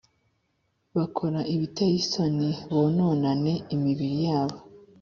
bakora 0.97 1.39
ibiteye 1.53 1.95
isoni 2.03 2.49
bononane 2.69 3.53
imibiri 3.75 4.09
yabo 4.27 4.57